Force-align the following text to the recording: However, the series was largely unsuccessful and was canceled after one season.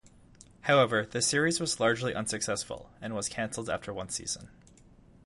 However, 0.61 1.05
the 1.05 1.21
series 1.21 1.59
was 1.59 1.79
largely 1.79 2.15
unsuccessful 2.15 2.89
and 3.01 3.13
was 3.15 3.29
canceled 3.29 3.69
after 3.69 3.93
one 3.93 4.09
season. 4.09 4.49